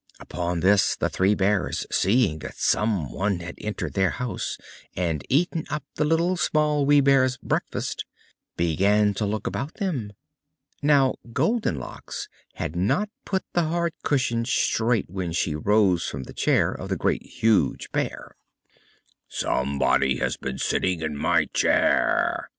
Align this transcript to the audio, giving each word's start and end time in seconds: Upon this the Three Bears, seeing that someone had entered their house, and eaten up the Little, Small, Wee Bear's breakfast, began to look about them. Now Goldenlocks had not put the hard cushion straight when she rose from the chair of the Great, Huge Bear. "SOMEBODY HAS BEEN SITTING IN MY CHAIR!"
Upon 0.19 0.61
this 0.61 0.95
the 0.95 1.09
Three 1.11 1.35
Bears, 1.35 1.85
seeing 1.91 2.39
that 2.39 2.57
someone 2.57 3.39
had 3.41 3.53
entered 3.59 3.93
their 3.93 4.09
house, 4.09 4.57
and 4.95 5.23
eaten 5.29 5.67
up 5.69 5.83
the 5.93 6.05
Little, 6.05 6.35
Small, 6.37 6.87
Wee 6.87 7.01
Bear's 7.01 7.37
breakfast, 7.37 8.05
began 8.57 9.13
to 9.13 9.27
look 9.27 9.45
about 9.45 9.75
them. 9.75 10.13
Now 10.81 11.17
Goldenlocks 11.31 12.29
had 12.55 12.75
not 12.75 13.09
put 13.25 13.43
the 13.53 13.65
hard 13.65 13.93
cushion 14.01 14.43
straight 14.43 15.07
when 15.07 15.33
she 15.33 15.53
rose 15.53 16.07
from 16.09 16.23
the 16.23 16.33
chair 16.33 16.71
of 16.71 16.89
the 16.89 16.97
Great, 16.97 17.21
Huge 17.21 17.91
Bear. 17.91 18.35
"SOMEBODY 19.27 20.17
HAS 20.17 20.35
BEEN 20.37 20.57
SITTING 20.57 21.01
IN 21.03 21.15
MY 21.15 21.45
CHAIR!" 21.53 22.49